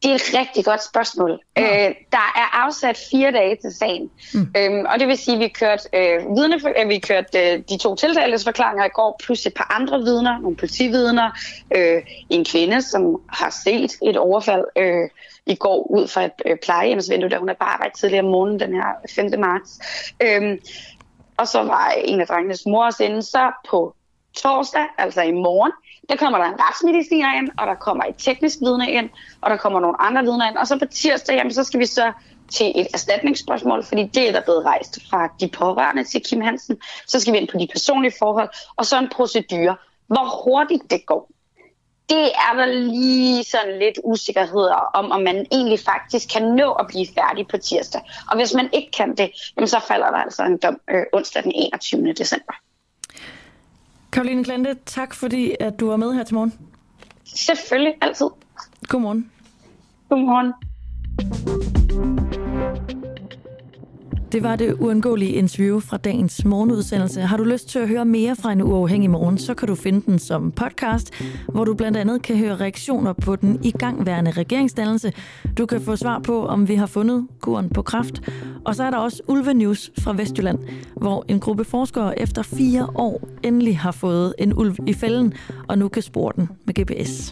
Det 0.03 0.11
er 0.11 0.15
et 0.15 0.39
rigtig 0.39 0.65
godt 0.65 0.83
spørgsmål. 0.83 1.39
Ja. 1.57 1.87
Øh, 1.89 1.95
der 2.11 2.31
er 2.35 2.63
afsat 2.65 2.99
fire 3.11 3.31
dage 3.31 3.55
til 3.55 3.71
sagen. 3.77 4.11
Mm. 4.33 4.47
Øhm, 4.57 4.85
og 4.85 4.99
det 4.99 5.07
vil 5.07 5.17
sige, 5.17 5.35
at 5.35 5.39
vi 5.39 5.47
kørte, 5.47 5.89
øh, 5.93 6.35
vidne, 6.35 6.81
øh, 6.81 6.89
vi 6.89 6.99
kørte 6.99 7.39
øh, 7.39 7.63
de 7.69 7.77
to 7.77 7.95
tiltalesforklaringer 7.95 8.85
i 8.85 8.89
går, 8.93 9.21
plus 9.23 9.45
et 9.45 9.53
par 9.53 9.75
andre 9.79 9.99
vidner, 9.99 10.39
nogle 10.39 10.57
politividner, 10.57 11.31
øh, 11.75 12.01
en 12.29 12.45
kvinde, 12.45 12.81
som 12.81 13.21
har 13.29 13.49
set 13.63 13.91
et 14.03 14.17
overfald 14.17 14.65
øh, 14.75 15.09
i 15.45 15.55
går 15.55 15.91
ud 15.91 16.07
fra 16.07 16.25
et 16.25 16.41
øh, 16.45 16.57
plejehjemsvindue, 16.63 17.29
da 17.29 17.37
hun 17.37 17.49
er 17.49 17.53
på 17.53 17.63
arbejde 17.63 17.93
tidligere 17.99 18.25
om 18.25 18.31
morgenen 18.31 18.59
den 18.59 18.73
her 18.73 18.87
5. 19.15 19.39
marts. 19.39 19.79
Øhm, 20.21 20.59
og 21.37 21.47
så 21.47 21.63
var 21.63 21.93
en 22.05 22.21
af 22.21 22.27
drengenes 22.27 22.65
mor 22.65 22.85
også 22.85 23.03
inde. 23.03 23.21
Så 23.21 23.51
på 23.69 23.95
torsdag, 24.41 24.85
altså 24.97 25.21
i 25.21 25.31
morgen, 25.31 25.71
der 26.09 26.15
kommer 26.15 26.37
der 26.37 26.45
en 26.45 26.59
retsmediciner 26.59 27.33
ind, 27.37 27.49
og 27.57 27.67
der 27.67 27.75
kommer 27.75 28.03
et 28.03 28.15
teknisk 28.17 28.57
vidne 28.61 28.91
ind, 28.91 29.09
og 29.41 29.49
der 29.49 29.57
kommer 29.57 29.79
nogle 29.79 30.01
andre 30.01 30.21
vidner 30.21 30.49
ind. 30.49 30.57
Og 30.57 30.67
så 30.67 30.79
på 30.79 30.85
tirsdag, 30.85 31.35
jamen, 31.35 31.53
så 31.53 31.63
skal 31.63 31.79
vi 31.79 31.85
så 31.85 32.11
til 32.51 32.71
et 32.75 32.87
erstatningsspørgsmål, 32.93 33.83
fordi 33.83 34.03
det 34.03 34.27
er 34.27 34.31
der 34.31 34.41
blevet 34.41 34.65
rejst 34.65 34.99
fra 35.09 35.29
de 35.39 35.47
pårørende 35.47 36.03
til 36.03 36.21
Kim 36.21 36.41
Hansen. 36.41 36.77
Så 37.07 37.19
skal 37.19 37.33
vi 37.33 37.37
ind 37.37 37.47
på 37.47 37.57
de 37.57 37.67
personlige 37.71 38.13
forhold, 38.19 38.49
og 38.75 38.85
så 38.85 38.99
en 38.99 39.09
procedure. 39.09 39.75
Hvor 40.07 40.43
hurtigt 40.43 40.91
det 40.91 41.05
går, 41.05 41.29
det 42.09 42.25
er 42.25 42.53
der 42.57 42.65
lige 42.65 43.43
sådan 43.43 43.79
lidt 43.79 43.99
usikkerheder 44.03 44.75
om, 44.93 45.11
om 45.11 45.21
man 45.21 45.45
egentlig 45.51 45.79
faktisk 45.79 46.29
kan 46.29 46.43
nå 46.43 46.71
at 46.71 46.87
blive 46.87 47.07
færdig 47.15 47.47
på 47.47 47.57
tirsdag. 47.57 48.01
Og 48.31 48.37
hvis 48.37 48.53
man 48.53 48.69
ikke 48.73 48.91
kan 48.91 49.15
det, 49.15 49.31
jamen 49.55 49.67
så 49.67 49.79
falder 49.87 50.11
der 50.11 50.17
altså 50.17 50.43
en 50.43 50.57
dom 50.57 50.79
øh, 50.89 51.03
onsdag 51.13 51.43
den 51.43 51.51
21. 51.55 52.13
december. 52.13 52.53
Karoline 54.11 54.43
Klante, 54.43 54.75
tak 54.85 55.13
fordi 55.13 55.55
at 55.59 55.79
du 55.79 55.87
var 55.87 55.97
med 55.97 56.13
her 56.13 56.23
til 56.23 56.35
morgen. 56.35 56.53
Selvfølgelig, 57.25 57.93
altid. 58.01 58.27
Godmorgen. 58.87 59.31
Godmorgen. 60.09 60.53
Det 64.31 64.43
var 64.43 64.55
det 64.55 64.73
uundgåelige 64.73 65.31
interview 65.31 65.79
fra 65.79 65.97
dagens 65.97 66.45
morgenudsendelse. 66.45 67.21
Har 67.21 67.37
du 67.37 67.43
lyst 67.43 67.69
til 67.69 67.79
at 67.79 67.87
høre 67.87 68.05
mere 68.05 68.35
fra 68.35 68.51
en 68.51 68.61
uafhængig 68.61 69.09
morgen, 69.09 69.37
så 69.37 69.53
kan 69.53 69.67
du 69.67 69.75
finde 69.75 70.01
den 70.05 70.19
som 70.19 70.51
podcast, 70.51 71.13
hvor 71.47 71.65
du 71.65 71.73
blandt 71.73 71.97
andet 71.97 72.21
kan 72.21 72.37
høre 72.37 72.55
reaktioner 72.55 73.13
på 73.13 73.35
den 73.35 73.59
igangværende 73.63 74.31
regeringsdannelse. 74.31 75.13
Du 75.57 75.65
kan 75.65 75.81
få 75.81 75.95
svar 75.95 76.19
på, 76.19 76.45
om 76.45 76.67
vi 76.67 76.75
har 76.75 76.85
fundet 76.85 77.27
kuren 77.39 77.69
på 77.69 77.81
kraft. 77.81 78.21
Og 78.65 78.75
så 78.75 78.83
er 78.83 78.91
der 78.91 78.97
også 78.97 79.21
Ulve 79.27 79.53
News 79.53 79.91
fra 79.99 80.13
Vestjylland, 80.13 80.59
hvor 80.95 81.25
en 81.27 81.39
gruppe 81.39 81.63
forskere 81.63 82.19
efter 82.19 82.41
fire 82.41 82.87
år 82.95 83.27
endelig 83.43 83.77
har 83.77 83.91
fået 83.91 84.33
en 84.37 84.53
ulv 84.53 84.75
i 84.87 84.93
fælden, 84.93 85.33
og 85.67 85.77
nu 85.77 85.87
kan 85.87 86.01
spore 86.01 86.33
den 86.35 86.49
med 86.65 86.73
GPS. 86.73 87.31